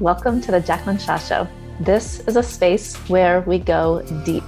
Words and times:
Welcome 0.00 0.40
to 0.40 0.50
the 0.50 0.60
Jaclyn 0.60 0.98
Shaw 0.98 1.18
Show. 1.18 1.46
This 1.78 2.18
is 2.26 2.34
a 2.34 2.42
space 2.42 2.96
where 3.08 3.42
we 3.42 3.60
go 3.60 4.02
deep, 4.24 4.42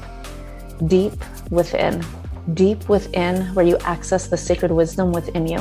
deep 0.88 1.12
within, 1.50 2.04
deep 2.54 2.88
within 2.88 3.54
where 3.54 3.64
you 3.64 3.78
access 3.84 4.26
the 4.26 4.36
sacred 4.36 4.72
wisdom 4.72 5.12
within 5.12 5.46
you, 5.46 5.60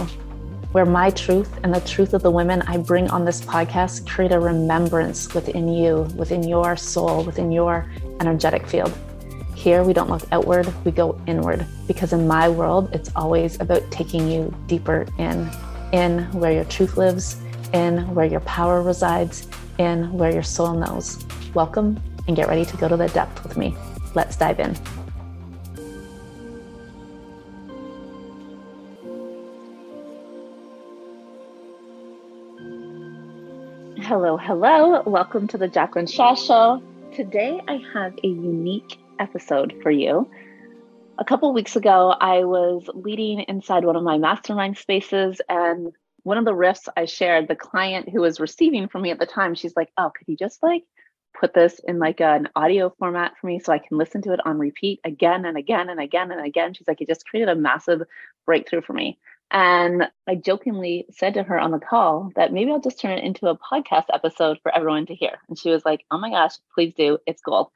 where 0.72 0.88
my 0.88 1.12
truth 1.12 1.60
and 1.62 1.72
the 1.72 1.82
truth 1.82 2.16
of 2.16 2.24
the 2.24 2.32
women 2.32 2.64
I 2.64 2.78
bring 2.78 3.12
on 3.12 3.26
this 3.26 3.42
podcast 3.42 4.08
create 4.08 4.32
a 4.32 4.40
remembrance 4.40 5.32
within 5.36 5.68
you, 5.68 6.08
within 6.16 6.42
your 6.42 6.76
soul, 6.76 7.24
within 7.24 7.52
your 7.52 7.88
energetic 8.22 8.66
field. 8.66 8.92
Here, 9.54 9.84
we 9.84 9.94
don't 9.94 10.10
look 10.10 10.24
outward, 10.32 10.66
we 10.84 10.90
go 10.90 11.22
inward, 11.28 11.64
because 11.86 12.12
in 12.12 12.28
my 12.28 12.50
world, 12.50 12.90
it's 12.92 13.12
always 13.16 13.62
about 13.62 13.84
taking 13.92 14.32
you 14.32 14.52
deeper 14.66 15.06
in, 15.20 15.48
in 15.92 16.24
where 16.32 16.52
your 16.52 16.66
truth 16.66 16.98
lives, 16.98 17.38
in 17.76 18.16
where 18.16 18.26
your 18.26 18.40
power 18.40 18.82
resides, 18.82 19.46
in 19.80 20.10
where 20.14 20.32
your 20.32 20.44
soul 20.44 20.74
knows. 20.76 21.26
Welcome 21.54 22.02
and 22.26 22.34
get 22.34 22.48
ready 22.48 22.64
to 22.64 22.78
go 22.78 22.88
to 22.88 22.96
the 22.96 23.10
depth 23.10 23.44
with 23.44 23.58
me. 23.58 23.76
Let's 24.14 24.38
dive 24.38 24.62
in. 24.62 24.76
Hello, 34.04 34.38
hello. 34.38 35.02
Welcome 35.06 35.50
to 35.50 35.58
the 35.58 35.68
Jaclyn 35.68 36.10
Shaw 36.10 36.34
Show. 36.36 36.82
Today 37.14 37.60
I 37.68 37.84
have 37.94 38.14
a 38.24 38.28
unique 38.28 39.00
episode 39.20 39.76
for 39.84 39.92
you. 39.92 40.30
A 41.18 41.26
couple 41.26 41.52
weeks 41.52 41.76
ago, 41.76 42.16
I 42.22 42.46
was 42.46 42.90
leading 42.94 43.42
inside 43.42 43.84
one 43.84 43.98
of 43.98 44.04
my 44.04 44.18
mastermind 44.18 44.78
spaces, 44.78 45.42
and 45.50 45.92
one 46.26 46.40
of 46.40 46.46
the 46.46 46.54
riffs 46.54 46.88
I 46.98 47.06
shared, 47.06 47.48
the 47.48 47.56
client 47.56 48.10
who 48.10 48.22
was 48.22 48.40
receiving 48.40 48.88
from 48.88 49.04
me 49.04 49.12
at 49.12 49.20
the 49.20 49.28
time, 49.28 49.54
she's 49.54 49.76
like, 49.76 49.92
"Oh, 49.96 50.12
could 50.16 50.28
you 50.28 50.36
just 50.36 50.62
like 50.64 50.84
put 51.40 51.54
this 51.54 51.80
in 51.88 52.00
like 52.00 52.20
an 52.20 52.50
audio 52.56 52.90
format 52.98 53.38
for 53.38 53.46
me 53.46 53.60
so 53.60 53.72
I 53.72 53.78
can 53.78 53.98
listen 53.98 54.24
to 54.24 54.34
it 54.34 54.40
on 54.46 54.58
repeat 54.58 55.00
again 55.04 55.46
and 55.46 55.56
again 55.56 55.90
and 55.90 56.00
again 56.00 56.32
and 56.32 56.44
again?" 56.44 56.74
She's 56.74 56.88
like, 56.88 57.00
"It 57.00 57.08
just 57.08 57.28
created 57.28 57.50
a 57.50 57.56
massive 57.56 58.02
breakthrough 58.46 58.82
for 58.82 58.94
me." 58.94 59.20
And 59.52 60.10
I 60.28 60.34
jokingly 60.34 61.06
said 61.12 61.36
to 61.36 61.44
her 61.44 61.60
on 61.60 61.70
the 61.70 61.80
call 61.80 62.32
that 62.36 62.52
maybe 62.52 62.72
I'll 62.72 62.80
just 62.80 63.00
turn 63.00 63.18
it 63.18 63.24
into 63.24 63.48
a 63.48 63.58
podcast 63.58 64.06
episode 64.12 64.58
for 64.64 64.76
everyone 64.76 65.06
to 65.06 65.16
hear. 65.16 65.38
And 65.48 65.60
she 65.60 65.70
was 65.70 65.86
like, 65.86 66.04
oh 66.10 66.18
my 66.18 66.32
gosh, 66.32 66.54
please 66.74 66.96
do. 66.96 67.20
It's 67.28 67.44
gold. 67.44 67.70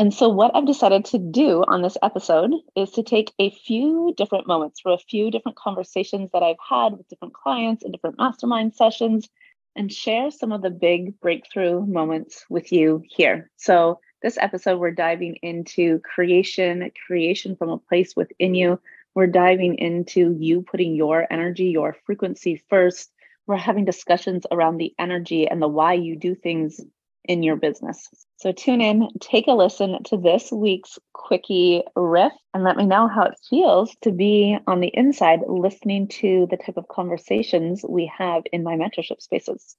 And 0.00 0.14
so, 0.14 0.30
what 0.30 0.52
I've 0.54 0.64
decided 0.64 1.04
to 1.06 1.18
do 1.18 1.62
on 1.68 1.82
this 1.82 1.98
episode 2.02 2.52
is 2.74 2.90
to 2.92 3.02
take 3.02 3.34
a 3.38 3.50
few 3.50 4.14
different 4.16 4.46
moments 4.46 4.80
for 4.80 4.92
a 4.92 4.98
few 4.98 5.30
different 5.30 5.58
conversations 5.58 6.30
that 6.32 6.42
I've 6.42 6.56
had 6.66 6.96
with 6.96 7.06
different 7.08 7.34
clients 7.34 7.84
in 7.84 7.92
different 7.92 8.16
mastermind 8.16 8.74
sessions 8.74 9.28
and 9.76 9.92
share 9.92 10.30
some 10.30 10.52
of 10.52 10.62
the 10.62 10.70
big 10.70 11.20
breakthrough 11.20 11.84
moments 11.84 12.46
with 12.48 12.72
you 12.72 13.02
here. 13.06 13.50
So, 13.58 14.00
this 14.22 14.38
episode, 14.38 14.80
we're 14.80 14.92
diving 14.92 15.36
into 15.42 15.98
creation, 15.98 16.90
creation 17.06 17.54
from 17.54 17.68
a 17.68 17.76
place 17.76 18.16
within 18.16 18.54
you 18.54 18.80
we're 19.14 19.26
diving 19.26 19.76
into 19.76 20.34
you 20.38 20.62
putting 20.62 20.94
your 20.94 21.26
energy, 21.30 21.66
your 21.66 21.96
frequency 22.06 22.62
first. 22.70 23.12
We're 23.46 23.56
having 23.56 23.84
discussions 23.84 24.46
around 24.50 24.78
the 24.78 24.94
energy 24.98 25.46
and 25.46 25.60
the 25.60 25.68
why 25.68 25.94
you 25.94 26.16
do 26.16 26.34
things 26.34 26.80
in 27.24 27.42
your 27.42 27.56
business. 27.56 28.08
So 28.36 28.52
tune 28.52 28.80
in, 28.80 29.08
take 29.20 29.46
a 29.46 29.52
listen 29.52 30.02
to 30.04 30.16
this 30.16 30.50
week's 30.50 30.98
quickie 31.12 31.82
riff, 31.94 32.32
and 32.54 32.64
let 32.64 32.76
me 32.76 32.86
know 32.86 33.06
how 33.08 33.24
it 33.24 33.38
feels 33.48 33.94
to 34.02 34.10
be 34.10 34.58
on 34.66 34.80
the 34.80 34.90
inside 34.94 35.40
listening 35.46 36.08
to 36.08 36.46
the 36.50 36.56
type 36.56 36.76
of 36.76 36.88
conversations 36.88 37.84
we 37.88 38.10
have 38.16 38.44
in 38.52 38.62
my 38.62 38.76
mentorship 38.76 39.20
spaces. 39.20 39.76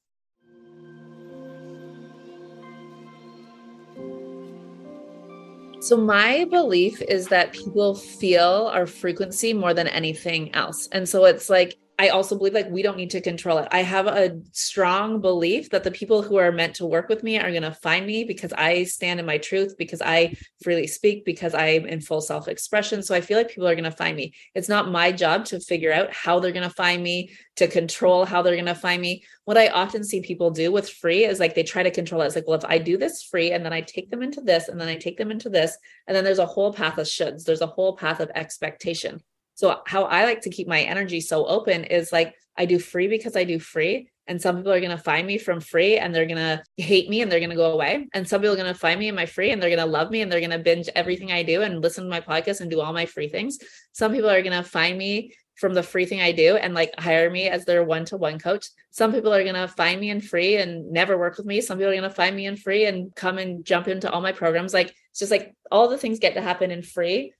So, 5.82 5.98
my 5.98 6.46
belief 6.46 7.02
is 7.02 7.30
that 7.30 7.54
people 7.54 7.96
feel 7.96 8.70
our 8.72 8.86
frequency 8.86 9.52
more 9.52 9.74
than 9.74 9.88
anything 9.88 10.54
else. 10.54 10.88
And 10.92 11.10
so 11.10 11.26
it's 11.26 11.50
like 11.50 11.76
I 12.02 12.10
also 12.10 12.36
believe 12.36 12.56
like 12.56 12.72
we 12.72 12.82
don't 12.82 12.98
need 12.98 13.12
to 13.12 13.22
control 13.22 13.60
it. 13.60 13.68
I 13.72 13.84
have 13.84 14.08
a 14.08 14.42
strong 14.54 15.22
belief 15.22 15.70
that 15.70 15.84
the 15.84 15.92
people 15.92 16.24
who 16.24 16.38
are 16.38 16.52
meant 16.52 16.74
to 16.78 16.86
work 16.88 17.10
with 17.10 17.22
me 17.22 17.38
are 17.38 17.52
going 17.52 17.62
to 17.62 17.76
find 17.76 18.08
me 18.08 18.24
because 18.24 18.52
I 18.54 18.86
stand 18.86 19.20
in 19.20 19.26
my 19.28 19.38
truth, 19.38 19.76
because 19.78 20.02
I 20.02 20.34
freely 20.64 20.88
speak, 20.88 21.26
because 21.26 21.54
I'm 21.54 21.86
in 21.86 22.02
full 22.02 22.22
self 22.22 22.48
expression. 22.48 23.04
So 23.04 23.14
I 23.14 23.22
feel 23.22 23.38
like 23.38 23.50
people 23.50 23.68
are 23.68 23.76
going 23.76 23.84
to 23.84 23.92
find 23.92 24.18
me. 24.18 24.34
It's 24.56 24.68
not 24.68 24.90
my 24.90 25.12
job 25.12 25.46
to 25.46 25.60
figure 25.60 25.94
out 25.94 26.12
how 26.12 26.40
they're 26.40 26.52
going 26.52 26.68
to 26.68 26.74
find 26.74 27.04
me, 27.04 27.34
to 27.58 27.68
control 27.68 28.26
how 28.26 28.42
they're 28.42 28.56
going 28.56 28.66
to 28.66 28.74
find 28.74 29.00
me. 29.00 29.24
What 29.46 29.60
I 29.60 29.68
often 29.68 30.04
see 30.04 30.22
people 30.22 30.50
do 30.50 30.72
with 30.72 30.90
free 30.90 31.26
is 31.26 31.40
like 31.40 31.54
they 31.54 31.62
try 31.62 31.84
to 31.84 31.92
control 31.92 32.24
it. 32.24 32.26
It's 32.26 32.36
like, 32.36 32.48
well, 32.48 32.58
if 32.58 32.66
I 32.66 32.80
do 32.80 32.98
this 32.98 33.22
free 33.22 33.52
and 33.52 33.64
then 33.64 33.74
I 33.74 33.82
take 33.82 34.10
them 34.10 34.24
into 34.24 34.42
this 34.42 34.70
and 34.70 34.82
then 34.82 34.88
I 34.88 34.96
take 34.96 35.18
them 35.20 35.30
into 35.30 35.50
this, 35.52 35.78
and 36.08 36.18
then 36.18 36.24
there's 36.24 36.40
a 36.40 36.48
whole 36.48 36.74
path 36.74 36.98
of 36.98 37.06
shoulds, 37.06 37.44
there's 37.44 37.62
a 37.62 37.68
whole 37.68 37.96
path 37.96 38.22
of 38.22 38.32
expectation. 38.34 39.22
So 39.62 39.80
how 39.86 40.06
I 40.06 40.26
like 40.26 40.42
to 40.42 40.50
keep 40.50 40.68
my 40.68 40.82
energy 40.82 41.22
so 41.22 41.46
open 41.46 41.84
is 41.84 42.12
like 42.12 42.34
I 42.58 42.66
do 42.66 42.80
free 42.80 43.08
because 43.08 43.36
I 43.36 43.44
do 43.44 43.60
free. 43.60 44.10
And 44.26 44.42
some 44.42 44.58
people 44.58 44.72
are 44.72 44.80
going 44.80 44.98
to 44.98 45.04
find 45.04 45.28
me 45.28 45.38
from 45.38 45.62
free 45.62 46.00
and 46.00 46.16
they're 46.16 46.26
going 46.26 46.38
to 46.38 46.64
hate 46.78 47.12
me 47.12 47.22
and 47.22 47.32
they're 47.32 47.40
going 47.40 47.52
to 47.52 47.56
go 47.56 47.72
away. 47.72 48.08
And 48.12 48.28
some 48.28 48.42
people 48.42 48.54
are 48.56 48.58
going 48.58 48.74
to 48.74 48.80
find 48.80 49.00
me 49.00 49.08
in 49.08 49.14
my 49.14 49.28
free 49.28 49.52
and 49.52 49.62
they're 49.62 49.70
going 49.70 49.78
to 49.78 49.86
love 49.86 50.10
me 50.10 50.22
and 50.22 50.32
they're 50.32 50.40
going 50.40 50.50
to 50.50 50.58
binge 50.58 50.90
everything 50.96 51.32
I 51.32 51.44
do 51.44 51.62
and 51.62 51.80
listen 51.80 52.06
to 52.06 52.10
my 52.10 52.22
podcast 52.22 52.62
and 52.62 52.72
do 52.72 52.82
all 52.82 52.92
my 52.92 53.06
free 53.06 53.30
things. 53.30 53.60
Some 53.92 54.14
people 54.14 54.32
are 54.32 54.42
going 54.42 54.64
to 54.64 54.68
find 54.68 54.98
me 54.98 55.36
from 55.58 55.76
the 55.76 55.84
free 55.84 56.06
thing 56.06 56.22
I 56.22 56.32
do 56.32 56.56
and 56.56 56.74
like 56.74 57.00
hire 57.00 57.30
me 57.30 57.48
as 57.48 57.64
their 57.64 57.84
one 57.84 58.06
to 58.06 58.18
one 58.18 58.40
coach. 58.40 58.66
Some 58.90 59.14
people 59.14 59.32
are 59.32 59.44
going 59.44 59.54
to 59.54 59.68
find 59.68 60.02
me 60.02 60.10
in 60.10 60.22
free 60.22 60.58
and 60.58 60.92
never 60.92 61.20
work 61.20 61.38
with 61.38 61.46
me. 61.46 61.62
Some 61.62 61.78
people 61.78 61.92
are 61.92 61.98
going 61.98 62.10
to 62.10 62.16
find 62.16 62.36
me 62.36 62.48
in 62.48 62.58
free 62.58 62.86
and 62.86 63.14
come 63.14 63.38
and 63.38 63.64
jump 63.64 63.88
into 63.88 64.10
all 64.10 64.22
my 64.22 64.32
programs. 64.32 64.74
Like 64.74 64.96
it's 65.12 65.20
just 65.20 65.30
like 65.30 65.54
all 65.70 65.88
the 65.88 66.00
things 66.00 66.18
get 66.18 66.34
to 66.34 66.42
happen 66.42 66.72
in 66.72 66.82
free 66.82 67.34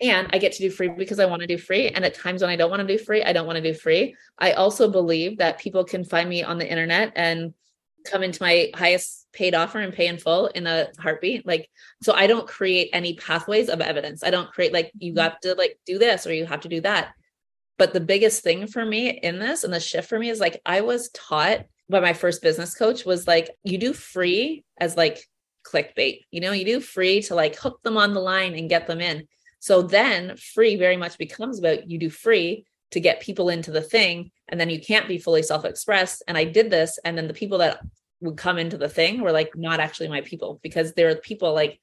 and 0.00 0.28
I 0.32 0.38
get 0.38 0.52
to 0.52 0.58
do 0.62 0.70
free 0.70 0.88
because 0.88 1.18
I 1.18 1.26
want 1.26 1.40
to 1.40 1.46
do 1.46 1.58
free. 1.58 1.88
And 1.88 2.04
at 2.04 2.14
times 2.14 2.42
when 2.42 2.50
I 2.50 2.56
don't 2.56 2.70
want 2.70 2.86
to 2.86 2.96
do 2.96 3.02
free, 3.02 3.22
I 3.22 3.32
don't 3.32 3.46
want 3.46 3.56
to 3.56 3.72
do 3.72 3.78
free. 3.78 4.14
I 4.38 4.52
also 4.52 4.90
believe 4.90 5.38
that 5.38 5.58
people 5.58 5.84
can 5.84 6.04
find 6.04 6.28
me 6.28 6.42
on 6.42 6.58
the 6.58 6.68
internet 6.68 7.12
and 7.16 7.54
come 8.04 8.22
into 8.22 8.42
my 8.42 8.70
highest 8.74 9.26
paid 9.32 9.54
offer 9.54 9.78
and 9.78 9.92
pay 9.92 10.06
in 10.06 10.18
full 10.18 10.46
in 10.48 10.66
a 10.66 10.88
heartbeat. 10.98 11.46
Like, 11.46 11.68
so 12.02 12.12
I 12.12 12.26
don't 12.26 12.46
create 12.46 12.90
any 12.92 13.14
pathways 13.14 13.68
of 13.68 13.80
evidence. 13.80 14.22
I 14.22 14.30
don't 14.30 14.50
create 14.50 14.72
like, 14.72 14.92
you 14.98 15.14
got 15.14 15.42
to 15.42 15.54
like 15.54 15.78
do 15.86 15.98
this 15.98 16.26
or 16.26 16.32
you 16.32 16.46
have 16.46 16.60
to 16.60 16.68
do 16.68 16.80
that. 16.82 17.12
But 17.78 17.92
the 17.92 18.00
biggest 18.00 18.42
thing 18.42 18.66
for 18.66 18.84
me 18.84 19.10
in 19.10 19.38
this 19.38 19.64
and 19.64 19.72
the 19.72 19.80
shift 19.80 20.08
for 20.08 20.18
me 20.18 20.30
is 20.30 20.40
like, 20.40 20.60
I 20.64 20.82
was 20.82 21.10
taught 21.10 21.66
by 21.88 22.00
my 22.00 22.12
first 22.12 22.42
business 22.42 22.74
coach 22.74 23.04
was 23.04 23.26
like, 23.26 23.50
you 23.64 23.78
do 23.78 23.92
free 23.92 24.64
as 24.78 24.96
like 24.96 25.20
clickbait, 25.66 26.20
you 26.30 26.40
know, 26.40 26.52
you 26.52 26.64
do 26.64 26.80
free 26.80 27.22
to 27.22 27.34
like 27.34 27.56
hook 27.56 27.82
them 27.82 27.96
on 27.96 28.14
the 28.14 28.20
line 28.20 28.54
and 28.54 28.70
get 28.70 28.86
them 28.86 29.00
in 29.00 29.26
so 29.58 29.82
then 29.82 30.36
free 30.36 30.76
very 30.76 30.96
much 30.96 31.18
becomes 31.18 31.58
about 31.58 31.90
you 31.90 31.98
do 31.98 32.10
free 32.10 32.66
to 32.92 33.00
get 33.00 33.20
people 33.20 33.48
into 33.48 33.70
the 33.70 33.80
thing 33.80 34.30
and 34.48 34.60
then 34.60 34.70
you 34.70 34.80
can't 34.80 35.08
be 35.08 35.18
fully 35.18 35.42
self-expressed 35.42 36.22
and 36.28 36.38
I 36.38 36.44
did 36.44 36.70
this 36.70 36.98
and 37.04 37.16
then 37.16 37.26
the 37.26 37.34
people 37.34 37.58
that 37.58 37.80
would 38.20 38.36
come 38.36 38.58
into 38.58 38.78
the 38.78 38.88
thing 38.88 39.20
were 39.20 39.32
like 39.32 39.56
not 39.56 39.80
actually 39.80 40.08
my 40.08 40.20
people 40.22 40.60
because 40.62 40.94
there 40.94 41.10
are 41.10 41.16
people 41.16 41.52
like 41.52 41.80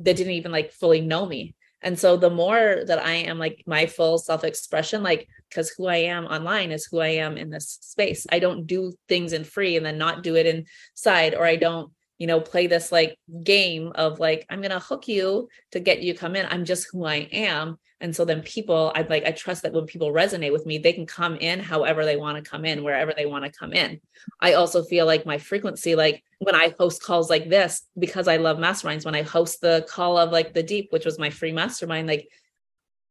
that 0.00 0.16
didn't 0.16 0.32
even 0.32 0.52
like 0.52 0.72
fully 0.72 1.00
know 1.00 1.24
me. 1.24 1.54
And 1.84 1.98
so 1.98 2.16
the 2.16 2.30
more 2.30 2.82
that 2.86 3.04
I 3.04 3.12
am 3.12 3.38
like 3.38 3.62
my 3.66 3.86
full 3.86 4.18
self-expression 4.18 5.02
like 5.02 5.28
because 5.48 5.70
who 5.70 5.86
I 5.86 5.96
am 5.96 6.26
online 6.26 6.70
is 6.70 6.86
who 6.86 7.00
I 7.00 7.08
am 7.08 7.36
in 7.36 7.50
this 7.50 7.78
space. 7.80 8.26
I 8.30 8.38
don't 8.38 8.66
do 8.66 8.92
things 9.08 9.32
in 9.32 9.44
free 9.44 9.76
and 9.76 9.84
then 9.84 9.98
not 9.98 10.22
do 10.22 10.36
it 10.36 10.46
inside 10.46 11.34
or 11.34 11.44
I 11.44 11.56
don't 11.56 11.92
you 12.22 12.28
know, 12.28 12.40
play 12.40 12.68
this 12.68 12.92
like 12.92 13.18
game 13.42 13.90
of 13.96 14.20
like, 14.20 14.46
I'm 14.48 14.60
going 14.60 14.70
to 14.70 14.78
hook 14.78 15.08
you 15.08 15.48
to 15.72 15.80
get 15.80 16.02
you 16.02 16.14
come 16.14 16.36
in. 16.36 16.46
I'm 16.46 16.64
just 16.64 16.86
who 16.92 17.04
I 17.04 17.26
am. 17.32 17.80
And 18.00 18.14
so 18.14 18.24
then 18.24 18.42
people, 18.42 18.92
I 18.94 19.02
like, 19.02 19.24
I 19.26 19.32
trust 19.32 19.64
that 19.64 19.72
when 19.72 19.86
people 19.86 20.12
resonate 20.12 20.52
with 20.52 20.64
me, 20.64 20.78
they 20.78 20.92
can 20.92 21.04
come 21.04 21.34
in 21.34 21.58
however 21.58 22.04
they 22.04 22.16
want 22.16 22.36
to 22.36 22.48
come 22.48 22.64
in, 22.64 22.84
wherever 22.84 23.12
they 23.12 23.26
want 23.26 23.44
to 23.44 23.50
come 23.50 23.72
in. 23.72 24.00
I 24.40 24.52
also 24.52 24.84
feel 24.84 25.04
like 25.04 25.26
my 25.26 25.38
frequency, 25.38 25.96
like 25.96 26.22
when 26.38 26.54
I 26.54 26.72
host 26.78 27.02
calls 27.02 27.28
like 27.28 27.48
this, 27.48 27.82
because 27.98 28.28
I 28.28 28.36
love 28.36 28.56
masterminds, 28.56 29.04
when 29.04 29.16
I 29.16 29.22
host 29.22 29.60
the 29.60 29.84
call 29.88 30.16
of 30.16 30.30
like 30.30 30.54
the 30.54 30.62
deep, 30.62 30.92
which 30.92 31.04
was 31.04 31.18
my 31.18 31.30
free 31.30 31.50
mastermind, 31.50 32.06
like 32.06 32.28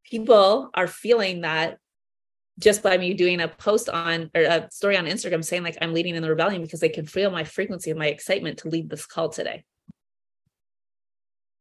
people 0.06 0.69
are 0.74 0.88
feeling 0.88 1.41
that 1.41 1.80
just 2.61 2.83
by 2.83 2.97
me 2.97 3.13
doing 3.13 3.41
a 3.41 3.47
post 3.47 3.89
on 3.89 4.29
or 4.35 4.43
a 4.43 4.69
story 4.71 4.95
on 4.95 5.05
Instagram 5.05 5.43
saying 5.43 5.63
like 5.63 5.77
I'm 5.81 5.93
leading 5.93 6.15
in 6.15 6.21
the 6.21 6.29
rebellion 6.29 6.61
because 6.61 6.79
they 6.79 6.89
can 6.89 7.05
feel 7.05 7.31
my 7.31 7.43
frequency 7.43 7.89
and 7.89 7.99
my 7.99 8.07
excitement 8.07 8.59
to 8.59 8.69
lead 8.69 8.89
this 8.89 9.05
call 9.05 9.29
today. 9.29 9.63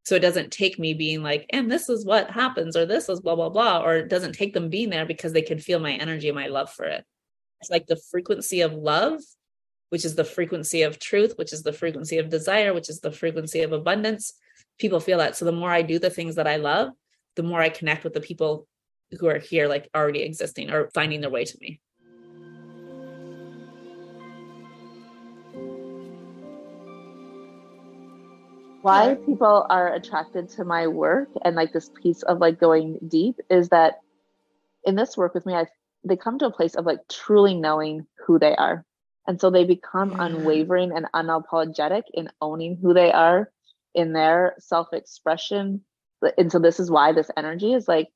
So 0.05 0.15
it 0.15 0.21
doesn't 0.21 0.51
take 0.51 0.79
me 0.79 0.95
being 0.95 1.23
like, 1.23 1.47
and 1.51 1.71
this 1.71 1.89
is 1.89 2.05
what 2.05 2.31
happens, 2.31 2.77
or 2.77 2.85
this 2.85 3.09
is 3.09 3.21
blah, 3.21 3.37
blah, 3.37 3.49
blah, 3.49 3.83
or 3.83 3.97
it 3.97 4.09
doesn't 4.09 4.33
take 4.33 4.55
them 4.55 4.69
being 4.69 4.91
there 4.91 5.07
because 5.07 5.33
they 5.33 5.43
can 5.43 5.59
feel 5.59 5.79
my 5.79 5.93
energy 5.93 6.29
and 6.29 6.37
my 6.37 6.49
love 6.49 6.71
for 6.71 6.85
it. 6.85 7.05
It's 7.61 7.71
like 7.71 7.87
the 7.87 8.01
frequency 8.11 8.63
of 8.63 8.73
love, 8.73 9.21
which 9.91 10.05
is 10.05 10.15
the 10.15 10.25
frequency 10.25 10.83
of 10.83 10.99
truth, 10.99 11.35
which 11.37 11.53
is 11.53 11.63
the 11.63 11.73
frequency 11.73 12.19
of 12.19 12.29
desire, 12.29 12.75
which 12.75 12.89
is 12.89 13.01
the 13.01 13.13
frequency 13.13 13.63
of 13.63 13.73
abundance. 13.73 14.33
People 14.79 15.01
feel 15.01 15.19
that. 15.19 15.37
So 15.37 15.45
the 15.45 15.53
more 15.53 15.71
I 15.71 15.83
do 15.83 15.99
the 15.99 16.11
things 16.11 16.37
that 16.37 16.47
I 16.47 16.57
love, 16.57 16.91
the 17.37 17.43
more 17.43 17.61
I 17.61 17.69
connect 17.69 18.03
with 18.03 18.15
the 18.15 18.21
people 18.21 18.67
who 19.19 19.29
are 19.29 19.39
here 19.39 19.69
like 19.69 19.89
already 19.95 20.23
existing 20.23 20.71
or 20.71 20.91
finding 20.95 21.21
their 21.21 21.31
way 21.31 21.45
to 21.45 21.59
me. 21.61 21.81
Why 28.83 29.15
people 29.27 29.67
are 29.69 29.93
attracted 29.93 30.49
to 30.51 30.65
my 30.65 30.87
work 30.87 31.29
and 31.45 31.55
like 31.55 31.73
this 31.73 31.91
piece 32.03 32.23
of 32.23 32.39
like 32.39 32.59
going 32.59 32.99
deep 33.07 33.37
is 33.51 33.69
that 33.69 34.01
in 34.85 34.95
this 34.95 35.19
work 35.19 35.35
with 35.35 35.45
me 35.45 35.55
i 35.55 35.67
they 36.05 36.17
come 36.17 36.39
to 36.39 36.47
a 36.47 36.53
place 36.53 36.75
of 36.75 36.87
like 36.87 37.01
truly 37.09 37.55
knowing 37.55 38.07
who 38.27 38.39
they 38.39 38.57
are. 38.57 38.85
And 39.27 39.41
so 39.41 39.51
they 39.51 39.65
become 39.65 40.13
yeah. 40.13 40.27
unwavering 40.27 40.93
and 40.93 41.07
unapologetic 41.15 42.05
in 42.15 42.31
owning 42.41 42.79
who 42.81 42.95
they 42.95 43.13
are 43.13 43.51
in 43.95 44.13
their 44.13 44.55
self-expression. 44.59 45.83
And 46.39 46.51
so 46.51 46.59
this 46.59 46.81
is 46.81 46.91
why 46.91 47.13
this 47.13 47.31
energy 47.37 47.73
is 47.73 47.87
like 47.87 48.09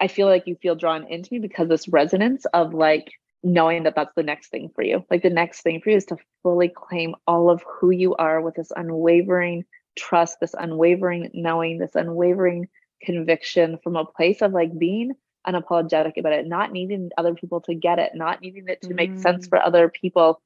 i 0.00 0.08
feel 0.08 0.26
like 0.26 0.46
you 0.46 0.56
feel 0.56 0.74
drawn 0.74 1.06
into 1.06 1.32
me 1.32 1.38
because 1.38 1.68
this 1.68 1.88
resonance 1.88 2.44
of 2.54 2.74
like 2.74 3.12
knowing 3.44 3.84
that 3.84 3.94
that's 3.94 4.14
the 4.16 4.22
next 4.22 4.48
thing 4.48 4.70
for 4.74 4.82
you 4.82 5.04
like 5.10 5.22
the 5.22 5.30
next 5.30 5.62
thing 5.62 5.80
for 5.80 5.90
you 5.90 5.96
is 5.96 6.04
to 6.04 6.16
fully 6.42 6.68
claim 6.68 7.14
all 7.26 7.50
of 7.50 7.62
who 7.66 7.90
you 7.90 8.14
are 8.16 8.40
with 8.40 8.54
this 8.54 8.72
unwavering 8.74 9.64
trust, 9.98 10.38
this 10.40 10.54
unwavering 10.58 11.30
knowing, 11.34 11.78
this 11.78 11.94
unwavering 11.94 12.68
conviction 13.02 13.78
from 13.82 13.96
a 13.96 14.04
place 14.04 14.40
of 14.40 14.52
like 14.52 14.76
being 14.78 15.12
unapologetic 15.46 16.16
about 16.16 16.32
it, 16.32 16.46
not 16.46 16.72
needing 16.72 17.10
other 17.18 17.34
people 17.34 17.60
to 17.62 17.74
get 17.74 17.98
it, 17.98 18.12
not 18.14 18.40
needing 18.40 18.68
it 18.68 18.80
to 18.82 18.88
mm. 18.88 18.96
make 18.96 19.18
sense 19.18 19.46
mm. 19.46 19.48
for 19.50 19.62
other 19.62 19.88
people. 19.88 20.40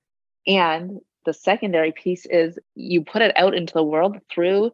And 0.46 1.00
the 1.24 1.32
secondary 1.32 1.92
piece 1.92 2.26
is 2.26 2.58
you 2.74 3.04
put 3.04 3.22
it 3.22 3.36
out 3.36 3.54
into 3.54 3.74
the 3.74 3.84
world 3.84 4.18
through 4.32 4.72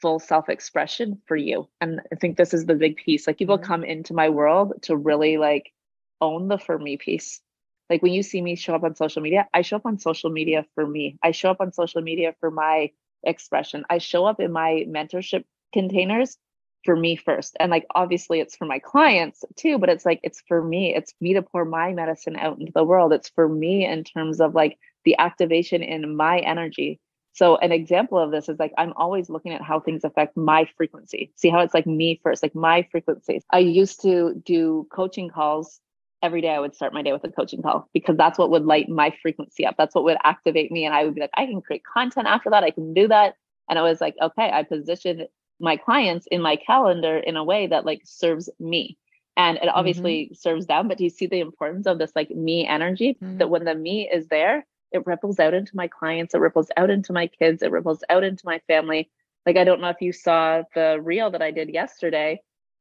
full 0.00 0.18
self 0.18 0.48
expression 0.48 1.20
for 1.26 1.36
you. 1.36 1.68
And 1.80 2.00
I 2.12 2.16
think 2.16 2.36
this 2.36 2.54
is 2.54 2.66
the 2.66 2.74
big 2.74 2.96
piece. 2.96 3.26
Like 3.26 3.38
people 3.38 3.58
mm. 3.58 3.62
come 3.62 3.84
into 3.84 4.14
my 4.14 4.28
world 4.28 4.74
to 4.82 4.96
really 4.96 5.36
like 5.36 5.72
own 6.20 6.48
the 6.48 6.58
for 6.58 6.78
me 6.78 6.96
piece. 6.96 7.40
Like 7.88 8.02
when 8.02 8.12
you 8.12 8.22
see 8.22 8.42
me 8.42 8.56
show 8.56 8.74
up 8.74 8.84
on 8.84 8.94
social 8.94 9.22
media, 9.22 9.48
I 9.54 9.62
show 9.62 9.76
up 9.76 9.86
on 9.86 9.98
social 9.98 10.30
media 10.30 10.66
for 10.74 10.86
me. 10.86 11.18
I 11.22 11.30
show 11.30 11.50
up 11.50 11.60
on 11.60 11.72
social 11.72 12.02
media 12.02 12.34
for 12.40 12.50
my 12.50 12.90
expression. 13.22 13.84
I 13.88 13.98
show 13.98 14.26
up 14.26 14.40
in 14.40 14.52
my 14.52 14.84
mentorship 14.88 15.44
containers 15.72 16.36
for 16.84 16.96
me 16.96 17.16
first. 17.16 17.56
And 17.58 17.70
like 17.70 17.86
obviously 17.94 18.40
it's 18.40 18.56
for 18.56 18.66
my 18.66 18.78
clients 18.78 19.44
too, 19.56 19.78
but 19.78 19.88
it's 19.88 20.04
like 20.04 20.20
it's 20.22 20.42
for 20.46 20.62
me. 20.62 20.94
It's 20.94 21.14
me 21.20 21.34
to 21.34 21.42
pour 21.42 21.64
my 21.64 21.92
medicine 21.92 22.36
out 22.36 22.58
into 22.58 22.72
the 22.72 22.84
world. 22.84 23.12
It's 23.12 23.30
for 23.30 23.48
me 23.48 23.86
in 23.86 24.04
terms 24.04 24.40
of 24.40 24.54
like 24.54 24.78
the 25.04 25.16
activation 25.18 25.82
in 25.82 26.14
my 26.16 26.38
energy. 26.38 27.00
So 27.38 27.56
an 27.58 27.70
example 27.70 28.18
of 28.18 28.32
this 28.32 28.48
is 28.48 28.58
like 28.58 28.72
I'm 28.76 28.92
always 28.96 29.30
looking 29.30 29.52
at 29.52 29.62
how 29.62 29.78
things 29.78 30.02
affect 30.02 30.36
my 30.36 30.68
frequency. 30.76 31.30
See 31.36 31.50
how 31.50 31.60
it's 31.60 31.72
like 31.72 31.86
me 31.86 32.18
first, 32.20 32.42
like 32.42 32.56
my 32.56 32.84
frequency. 32.90 33.40
I 33.48 33.60
used 33.60 34.02
to 34.02 34.34
do 34.44 34.88
coaching 34.90 35.28
calls 35.28 35.78
every 36.20 36.40
day 36.40 36.48
I 36.48 36.58
would 36.58 36.74
start 36.74 36.92
my 36.92 37.02
day 37.02 37.12
with 37.12 37.22
a 37.22 37.28
coaching 37.28 37.62
call 37.62 37.88
because 37.94 38.16
that's 38.16 38.40
what 38.40 38.50
would 38.50 38.64
light 38.64 38.88
my 38.88 39.14
frequency 39.22 39.64
up. 39.64 39.76
That's 39.78 39.94
what 39.94 40.02
would 40.02 40.16
activate 40.24 40.72
me. 40.72 40.84
And 40.84 40.92
I 40.92 41.04
would 41.04 41.14
be 41.14 41.20
like, 41.20 41.30
I 41.36 41.46
can 41.46 41.62
create 41.62 41.84
content 41.84 42.26
after 42.26 42.50
that. 42.50 42.64
I 42.64 42.72
can 42.72 42.92
do 42.92 43.06
that. 43.06 43.34
And 43.70 43.78
I 43.78 43.82
was 43.82 44.00
like, 44.00 44.16
okay, 44.20 44.50
I 44.52 44.64
positioned 44.64 45.28
my 45.60 45.76
clients 45.76 46.26
in 46.26 46.42
my 46.42 46.56
calendar 46.56 47.18
in 47.18 47.36
a 47.36 47.44
way 47.44 47.68
that 47.68 47.86
like 47.86 48.00
serves 48.02 48.50
me. 48.58 48.98
And 49.36 49.58
it 49.58 49.68
obviously 49.72 50.24
mm-hmm. 50.24 50.34
serves 50.34 50.66
them, 50.66 50.88
but 50.88 50.98
do 50.98 51.04
you 51.04 51.10
see 51.10 51.26
the 51.26 51.38
importance 51.38 51.86
of 51.86 52.00
this 52.00 52.10
like 52.16 52.30
me 52.30 52.66
energy 52.66 53.14
mm-hmm. 53.14 53.38
that 53.38 53.48
when 53.48 53.64
the 53.64 53.76
me 53.76 54.10
is 54.12 54.26
there, 54.26 54.66
it 54.92 55.06
ripples 55.06 55.38
out 55.38 55.54
into 55.54 55.76
my 55.76 55.88
clients, 55.88 56.34
it 56.34 56.40
ripples 56.40 56.70
out 56.76 56.90
into 56.90 57.12
my 57.12 57.26
kids, 57.26 57.62
it 57.62 57.70
ripples 57.70 58.02
out 58.08 58.24
into 58.24 58.46
my 58.46 58.60
family. 58.66 59.10
Like, 59.46 59.56
I 59.56 59.64
don't 59.64 59.80
know 59.80 59.88
if 59.88 60.00
you 60.00 60.12
saw 60.12 60.62
the 60.74 61.00
reel 61.02 61.30
that 61.30 61.42
I 61.42 61.50
did 61.50 61.70
yesterday, 61.70 62.40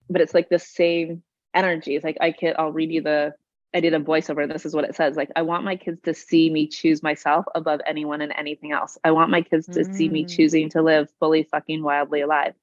but 0.10 0.22
it's 0.22 0.34
like 0.34 0.50
the 0.50 0.60
same 0.60 1.24
energies. 1.54 2.04
Like 2.04 2.18
I 2.22 2.32
can 2.32 2.54
I'll 2.58 2.72
read 2.72 2.92
you 2.92 3.02
the 3.02 3.34
I 3.74 3.82
did 3.82 3.94
a 3.94 4.00
voiceover 4.00 4.44
and 4.44 4.52
this 4.52 4.66
is 4.66 4.74
what 4.74 4.86
it 4.86 4.96
says. 4.96 5.18
Like 5.18 5.32
I 5.36 5.42
want 5.42 5.66
my 5.66 5.76
kids 5.76 6.02
to 6.04 6.14
see 6.14 6.50
me 6.50 6.68
choose 6.68 7.04
myself 7.04 7.46
above 7.54 7.82
anyone 7.86 8.22
and 8.22 8.34
anything 8.38 8.72
else. 8.72 8.98
I 9.04 9.12
want 9.12 9.30
my 9.30 9.42
kids 9.42 9.66
to 9.68 9.82
mm. 9.82 9.96
see 9.96 10.08
me 10.08 10.24
mm. 10.24 10.30
choosing 10.30 10.70
to 10.70 10.82
live 10.82 11.10
fully 11.20 11.44
fucking 11.44 11.84
wildly 11.84 12.22
alive. 12.22 12.54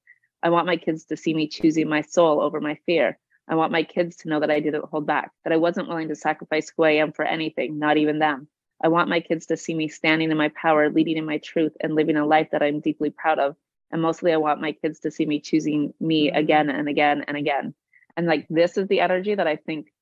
I 0.42 0.50
want 0.50 0.66
my 0.66 0.76
kids 0.76 1.04
to 1.06 1.16
see 1.16 1.34
me 1.34 1.48
choosing 1.48 1.88
my 1.88 2.02
soul 2.02 2.40
over 2.40 2.60
my 2.60 2.78
fear. 2.86 3.18
I 3.46 3.56
want 3.56 3.72
my 3.72 3.82
kids 3.82 4.16
to 4.18 4.28
know 4.28 4.40
that 4.40 4.50
I 4.50 4.60
didn't 4.60 4.86
hold 4.86 5.06
back, 5.06 5.30
that 5.44 5.52
I 5.52 5.58
wasn't 5.58 5.88
willing 5.88 6.08
to 6.08 6.14
sacrifice 6.14 6.72
who 6.74 6.84
I 6.84 6.92
am 6.92 7.12
for 7.12 7.24
anything, 7.24 7.78
not 7.78 7.98
even 7.98 8.18
them. 8.18 8.48
I 8.84 8.88
want 8.88 9.08
my 9.08 9.20
kids 9.20 9.46
to 9.46 9.56
see 9.56 9.72
me 9.72 9.88
standing 9.88 10.30
in 10.30 10.36
my 10.36 10.50
power, 10.50 10.90
leading 10.90 11.16
in 11.16 11.24
my 11.24 11.38
truth, 11.38 11.72
and 11.80 11.94
living 11.94 12.16
a 12.16 12.26
life 12.26 12.48
that 12.52 12.62
I'm 12.62 12.80
deeply 12.80 13.08
proud 13.08 13.38
of. 13.38 13.56
And 13.90 14.02
mostly, 14.02 14.30
I 14.32 14.36
want 14.36 14.60
my 14.60 14.72
kids 14.72 15.00
to 15.00 15.10
see 15.10 15.24
me 15.24 15.40
choosing 15.40 15.94
me 16.00 16.30
mm. 16.30 16.36
again 16.36 16.68
and 16.68 16.86
again 16.86 17.24
and 17.26 17.36
again. 17.36 17.74
And 18.16 18.26
like 18.26 18.46
this 18.50 18.76
is 18.76 18.86
the 18.88 19.00
energy 19.00 19.34
that 19.34 19.46
i 19.48 19.56
think 19.56 19.92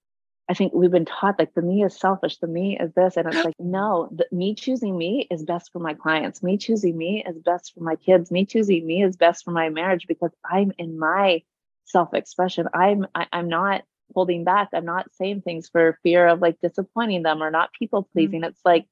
i 0.49 0.55
think 0.55 0.75
we've 0.75 0.91
been 0.91 1.07
taught 1.07 1.39
like 1.39 1.55
the 1.55 1.63
me 1.63 1.83
is 1.83 1.99
selfish 1.99 2.39
the 2.39 2.47
me 2.47 2.77
is 2.79 2.93
this. 2.93 3.17
And 3.17 3.29
it's 3.29 3.45
like 3.45 3.55
no 3.59 4.09
the, 4.13 4.27
me 4.33 4.55
choosing 4.55 4.99
me 4.99 5.29
is 5.31 5.45
best 5.45 5.71
for 5.73 5.79
my 5.79 5.95
clients. 5.95 6.43
Me 6.43 6.59
choosing 6.59 6.97
me 6.99 7.25
is 7.27 7.39
best 7.39 7.73
for 7.75 7.81
my 7.81 7.97
kids. 7.97 8.31
Me 8.31 8.45
choosing 8.45 8.87
me 8.87 9.03
is 9.03 9.17
best 9.17 9.45
for 9.45 9.53
my 9.53 9.69
marriage 9.69 10.07
because 10.09 10.33
i'm 10.45 10.73
in 10.79 10.99
my 10.99 11.43
self-expression. 11.85 12.69
I'm 12.75 13.07
I, 13.15 13.23
am 13.23 13.29
i 13.33 13.39
am 13.39 13.49
not 13.49 13.83
holding 14.15 14.45
back 14.45 14.69
i'm 14.73 14.85
not 14.85 15.13
saying 15.15 15.41
things 15.41 15.69
for 15.69 15.99
fear 16.03 16.27
of 16.27 16.41
like 16.41 16.61
disappointing 16.61 17.23
them 17.23 17.43
or 17.43 17.51
not 17.51 17.73
people 17.73 18.09
pleasing 18.13 18.41
mm-hmm. 18.41 18.51
it's 18.51 18.61
like 18.65 18.87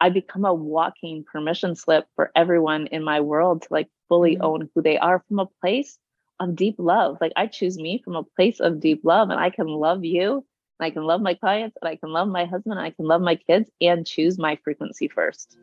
i 0.00 0.08
become 0.08 0.44
a 0.44 0.54
walking 0.54 1.24
permission 1.30 1.74
slip 1.74 2.06
for 2.16 2.30
everyone 2.34 2.86
in 2.88 3.02
my 3.02 3.20
world 3.20 3.62
to 3.62 3.68
like 3.70 3.88
fully 4.08 4.34
mm-hmm. 4.34 4.44
own 4.44 4.68
who 4.74 4.82
they 4.82 4.98
are 4.98 5.24
from 5.28 5.38
a 5.38 5.46
place 5.60 5.98
of 6.42 6.56
deep 6.56 6.76
love. 6.78 7.18
Like 7.20 7.32
I 7.36 7.46
choose 7.46 7.78
me 7.78 8.02
from 8.04 8.16
a 8.16 8.24
place 8.24 8.60
of 8.60 8.80
deep 8.80 9.02
love 9.04 9.30
and 9.30 9.40
I 9.40 9.50
can 9.50 9.66
love 9.66 10.04
you. 10.04 10.44
And 10.80 10.86
I 10.86 10.90
can 10.90 11.04
love 11.04 11.20
my 11.20 11.34
clients 11.34 11.76
and 11.80 11.88
I 11.88 11.96
can 11.96 12.10
love 12.10 12.28
my 12.28 12.44
husband 12.44 12.78
and 12.78 12.86
I 12.86 12.90
can 12.90 13.06
love 13.06 13.22
my 13.22 13.36
kids 13.36 13.70
and 13.80 14.06
choose 14.06 14.38
my 14.38 14.58
frequency 14.64 15.08
first. 15.08 15.56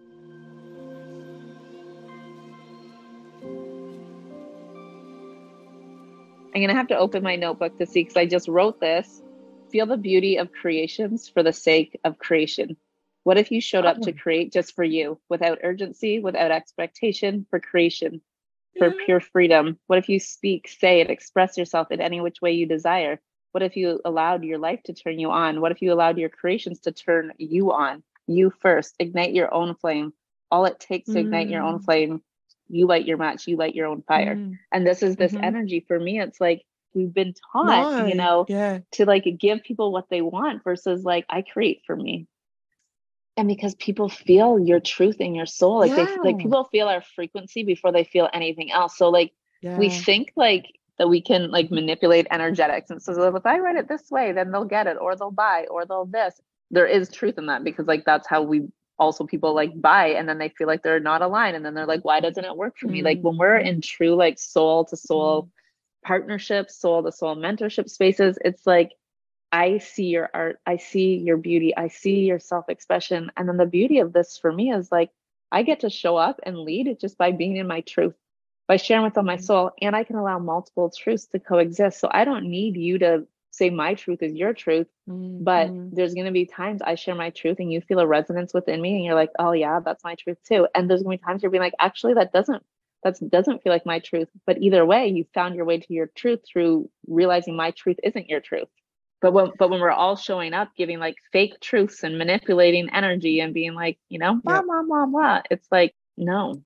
I'm 6.53 6.61
going 6.61 6.69
to 6.69 6.75
have 6.75 6.87
to 6.87 6.97
open 6.97 7.23
my 7.23 7.35
notebook 7.35 7.77
to 7.77 7.85
see 7.85 8.01
because 8.01 8.17
I 8.17 8.25
just 8.25 8.47
wrote 8.47 8.79
this. 8.79 9.21
Feel 9.71 9.85
the 9.85 9.97
beauty 9.97 10.37
of 10.37 10.51
creations 10.51 11.29
for 11.29 11.43
the 11.43 11.53
sake 11.53 11.99
of 12.03 12.17
creation. 12.17 12.75
What 13.23 13.37
if 13.37 13.51
you 13.51 13.61
showed 13.61 13.85
up 13.85 14.01
to 14.01 14.11
oh. 14.11 14.15
create 14.19 14.51
just 14.51 14.75
for 14.75 14.83
you 14.83 15.19
without 15.29 15.59
urgency, 15.63 16.19
without 16.19 16.51
expectation 16.51 17.45
for 17.49 17.59
creation? 17.59 18.21
for 18.79 18.91
pure 18.91 19.19
freedom? 19.19 19.77
What 19.87 19.99
if 19.99 20.09
you 20.09 20.19
speak, 20.19 20.67
say, 20.67 21.01
and 21.01 21.09
express 21.09 21.57
yourself 21.57 21.91
in 21.91 22.01
any 22.01 22.21
which 22.21 22.41
way 22.41 22.53
you 22.53 22.65
desire? 22.65 23.19
What 23.51 23.63
if 23.63 23.75
you 23.75 23.99
allowed 24.05 24.43
your 24.43 24.57
life 24.57 24.81
to 24.83 24.93
turn 24.93 25.19
you 25.19 25.31
on? 25.31 25.61
What 25.61 25.71
if 25.71 25.81
you 25.81 25.93
allowed 25.93 26.17
your 26.17 26.29
creations 26.29 26.79
to 26.81 26.91
turn 26.91 27.33
you 27.37 27.71
on? 27.71 28.03
You 28.27 28.51
first, 28.61 28.95
ignite 28.99 29.33
your 29.33 29.53
own 29.53 29.75
flame. 29.75 30.13
All 30.51 30.65
it 30.65 30.79
takes 30.79 31.07
to 31.07 31.15
mm. 31.15 31.21
ignite 31.21 31.49
your 31.49 31.63
own 31.63 31.79
mm. 31.79 31.85
flame, 31.85 32.21
you 32.69 32.87
light 32.87 33.05
your 33.05 33.17
match, 33.17 33.47
you 33.47 33.57
light 33.57 33.75
your 33.75 33.87
own 33.87 34.01
fire. 34.03 34.35
Mm. 34.35 34.57
And 34.71 34.85
this 34.85 35.03
is 35.03 35.15
this 35.15 35.33
mm-hmm. 35.33 35.43
energy 35.43 35.85
for 35.87 35.99
me. 35.99 36.19
It's 36.19 36.39
like 36.39 36.63
we've 36.93 37.13
been 37.13 37.33
taught, 37.51 38.07
you 38.07 38.15
know, 38.15 38.45
yeah. 38.47 38.79
to 38.91 39.05
like 39.05 39.25
give 39.39 39.63
people 39.63 39.91
what 39.91 40.09
they 40.09 40.21
want 40.21 40.63
versus 40.63 41.03
like 41.03 41.25
I 41.29 41.41
create 41.41 41.81
for 41.85 41.95
me 41.95 42.27
and 43.39 43.47
because 43.47 43.73
people 43.75 44.09
feel 44.09 44.59
your 44.59 44.81
truth 44.81 45.21
in 45.21 45.33
your 45.33 45.45
soul 45.45 45.79
like 45.79 45.91
yeah. 45.91 46.05
they 46.05 46.17
like 46.17 46.37
people 46.37 46.65
feel 46.65 46.87
our 46.87 47.01
frequency 47.01 47.63
before 47.63 47.91
they 47.91 48.03
feel 48.03 48.29
anything 48.33 48.69
else 48.71 48.97
so 48.97 49.09
like 49.09 49.31
yeah. 49.61 49.77
we 49.77 49.89
think 49.89 50.33
like 50.35 50.65
that 50.97 51.07
we 51.07 51.21
can 51.21 51.49
like 51.49 51.71
manipulate 51.71 52.27
energetics 52.31 52.89
and 52.89 53.01
so 53.01 53.33
if 53.33 53.45
i 53.45 53.57
write 53.57 53.77
it 53.77 53.87
this 53.87 54.11
way 54.11 54.33
then 54.33 54.51
they'll 54.51 54.65
get 54.65 54.87
it 54.87 54.97
or 54.99 55.15
they'll 55.15 55.31
buy 55.31 55.65
or 55.71 55.85
they'll 55.85 56.05
this 56.05 56.41
there 56.69 56.85
is 56.85 57.09
truth 57.09 57.37
in 57.37 57.45
that 57.45 57.63
because 57.63 57.87
like 57.87 58.03
that's 58.05 58.27
how 58.27 58.41
we 58.41 58.67
also 58.99 59.25
people 59.25 59.55
like 59.55 59.79
buy 59.79 60.07
and 60.07 60.27
then 60.27 60.37
they 60.37 60.49
feel 60.49 60.67
like 60.67 60.83
they're 60.83 60.99
not 60.99 61.21
aligned 61.21 61.55
and 61.55 61.65
then 61.65 61.73
they're 61.73 61.85
like 61.85 62.03
why 62.03 62.19
doesn't 62.19 62.45
it 62.45 62.57
work 62.57 62.77
for 62.77 62.87
me 62.87 62.99
mm-hmm. 62.99 63.05
like 63.05 63.21
when 63.21 63.37
we're 63.37 63.57
in 63.57 63.81
true 63.81 64.15
like 64.15 64.37
soul 64.37 64.85
to 64.85 64.97
soul 64.97 65.43
mm-hmm. 65.43 66.07
partnerships 66.07 66.75
soul 66.75 67.01
to 67.03 67.11
soul 67.11 67.35
mentorship 67.35 67.89
spaces 67.89 68.37
it's 68.43 68.67
like 68.67 68.91
I 69.51 69.79
see 69.79 70.05
your 70.05 70.29
art, 70.33 70.59
I 70.65 70.77
see 70.77 71.15
your 71.15 71.37
beauty, 71.37 71.75
I 71.75 71.87
see 71.87 72.25
your 72.25 72.39
self 72.39 72.69
expression. 72.69 73.31
And 73.35 73.49
then 73.49 73.57
the 73.57 73.65
beauty 73.65 73.99
of 73.99 74.13
this 74.13 74.37
for 74.37 74.51
me 74.51 74.71
is 74.71 74.91
like, 74.91 75.09
I 75.51 75.63
get 75.63 75.79
to 75.81 75.89
show 75.89 76.17
up 76.17 76.39
and 76.43 76.59
lead 76.59 76.95
just 76.99 77.17
by 77.17 77.31
being 77.31 77.57
in 77.57 77.67
my 77.67 77.81
truth, 77.81 78.13
by 78.67 78.77
sharing 78.77 79.03
with 79.03 79.17
all 79.17 79.23
my 79.23 79.37
mm-hmm. 79.37 79.43
soul, 79.43 79.71
and 79.81 79.95
I 79.95 80.03
can 80.03 80.17
allow 80.17 80.37
multiple 80.39 80.91
truths 80.95 81.25
to 81.27 81.39
coexist. 81.39 81.99
So 81.99 82.09
I 82.11 82.25
don't 82.25 82.45
need 82.45 82.77
you 82.77 82.99
to 82.99 83.27
say 83.51 83.69
my 83.69 83.93
truth 83.93 84.21
is 84.21 84.33
your 84.33 84.53
truth, 84.53 84.87
mm-hmm. 85.09 85.43
but 85.43 85.69
there's 85.91 86.13
going 86.13 86.25
to 86.25 86.31
be 86.31 86.45
times 86.45 86.81
I 86.81 86.95
share 86.95 87.15
my 87.15 87.29
truth 87.31 87.57
and 87.59 87.71
you 87.71 87.81
feel 87.81 87.99
a 87.99 88.07
resonance 88.07 88.53
within 88.53 88.81
me, 88.81 88.95
and 88.95 89.05
you're 89.05 89.15
like, 89.15 89.31
oh, 89.39 89.51
yeah, 89.51 89.79
that's 89.83 90.03
my 90.03 90.15
truth 90.15 90.37
too. 90.47 90.67
And 90.75 90.89
there's 90.89 91.03
going 91.03 91.17
to 91.17 91.21
be 91.21 91.25
times 91.25 91.43
you're 91.43 91.51
being 91.51 91.63
like, 91.63 91.75
actually, 91.79 92.15
that 92.15 92.33
doesn't. 92.33 92.63
That 93.03 93.17
doesn't 93.29 93.63
feel 93.63 93.71
like 93.71 93.85
my 93.85 93.99
truth, 93.99 94.27
but 94.45 94.61
either 94.61 94.85
way, 94.85 95.07
you 95.07 95.25
found 95.33 95.55
your 95.55 95.63
way 95.63 95.79
to 95.79 95.93
your 95.93 96.07
truth 96.07 96.41
through 96.45 96.89
realizing 97.07 97.55
my 97.55 97.71
truth 97.71 97.95
isn't 98.03 98.27
your 98.27 98.41
truth 98.41 98.67
but 99.21 99.33
when 99.33 99.51
but 99.57 99.69
when 99.69 99.79
we're 99.79 99.91
all 99.91 100.15
showing 100.15 100.53
up 100.53 100.69
giving 100.77 100.99
like 100.99 101.15
fake 101.31 101.59
truths 101.61 102.03
and 102.03 102.17
manipulating 102.17 102.89
energy 102.93 103.39
and 103.39 103.53
being 103.53 103.73
like 103.73 103.97
you 104.09 104.19
know 104.19 104.39
blah 104.43 104.61
blah 104.61 104.83
blah 104.83 105.05
blah 105.05 105.41
it's 105.49 105.67
like 105.71 105.93
no 106.17 106.61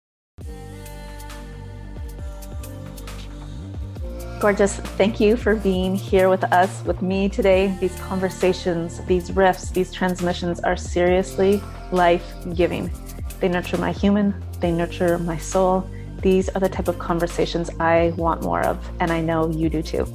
gorgeous 4.44 4.76
thank 5.00 5.22
you 5.22 5.38
for 5.38 5.56
being 5.56 5.96
here 5.96 6.28
with 6.28 6.44
us 6.52 6.84
with 6.84 7.02
me 7.02 7.30
today 7.30 7.74
these 7.80 7.98
conversations 8.02 9.00
these 9.06 9.32
riffs 9.32 9.72
these 9.72 9.90
transmissions 9.90 10.60
are 10.60 10.76
seriously 10.76 11.62
life 11.94 12.34
giving 12.54 12.92
they 13.40 13.48
nurture 13.48 13.78
my 13.78 13.94
human 13.94 14.36
they 14.60 14.70
nurture 14.70 15.18
my 15.18 15.38
soul 15.38 15.90
These 16.22 16.48
are 16.48 16.62
the 16.62 16.70
type 16.70 16.88
of 16.88 16.98
conversations 17.00 17.70
I 17.82 18.14
want 18.16 18.44
more 18.44 18.66
of, 18.66 18.80
and 19.02 19.12
I 19.12 19.20
know 19.20 19.50
you 19.52 19.70
do 19.70 19.82
too. 19.82 20.08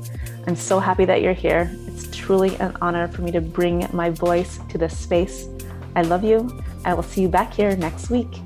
I'm 0.47 0.57
so 0.57 0.81
happy 0.81 1.05
that 1.05 1.21
you're 1.21 1.35
here. 1.35 1.71
It's 1.87 2.17
truly 2.17 2.57
an 2.57 2.75
honor 2.81 3.09
for 3.09 3.21
me 3.21 3.31
to 3.33 3.43
bring 3.43 3.87
my 3.93 4.09
voice 4.09 4.59
to 4.71 4.79
this 4.79 4.97
space. 4.97 5.49
I 5.97 6.01
love 6.01 6.25
you. 6.25 6.63
I 6.87 6.95
will 6.95 7.03
see 7.03 7.21
you 7.21 7.29
back 7.29 7.53
here 7.53 7.77
next 7.77 8.09
week. 8.09 8.41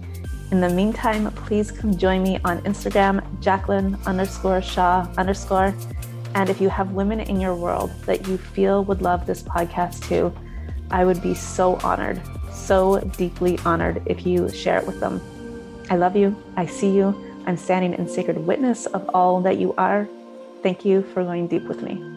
In 0.50 0.60
the 0.60 0.68
meantime, 0.68 1.30
please 1.46 1.70
come 1.70 1.96
join 1.96 2.24
me 2.24 2.40
on 2.44 2.60
Instagram, 2.62 3.21
Jaclyn 3.42 4.02
underscore 4.06 4.62
Shaw 4.62 5.06
underscore. 5.18 5.74
And 6.34 6.48
if 6.48 6.60
you 6.60 6.70
have 6.70 6.92
women 6.92 7.20
in 7.20 7.40
your 7.40 7.54
world 7.54 7.90
that 8.06 8.26
you 8.26 8.38
feel 8.38 8.84
would 8.84 9.02
love 9.02 9.26
this 9.26 9.42
podcast 9.42 10.08
too, 10.08 10.32
I 10.90 11.04
would 11.04 11.20
be 11.20 11.34
so 11.34 11.76
honored, 11.76 12.22
so 12.52 13.00
deeply 13.16 13.58
honored 13.64 14.02
if 14.06 14.24
you 14.24 14.48
share 14.48 14.78
it 14.78 14.86
with 14.86 15.00
them. 15.00 15.20
I 15.90 15.96
love 15.96 16.16
you. 16.16 16.36
I 16.56 16.66
see 16.66 16.90
you. 16.90 17.14
I'm 17.46 17.56
standing 17.56 17.94
in 17.94 18.08
sacred 18.08 18.38
witness 18.38 18.86
of 18.86 19.08
all 19.12 19.40
that 19.42 19.58
you 19.58 19.74
are. 19.74 20.08
Thank 20.62 20.84
you 20.84 21.02
for 21.02 21.24
going 21.24 21.48
deep 21.48 21.64
with 21.64 21.82
me. 21.82 22.11